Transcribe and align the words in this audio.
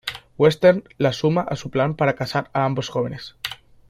Western 0.35 0.83
lo 0.97 1.13
suma 1.13 1.41
a 1.47 1.55
su 1.55 1.69
plan 1.69 1.93
para 1.95 2.15
casar 2.15 2.49
a 2.55 2.65
ambos 2.65 2.89
jóvenes. 2.89 3.35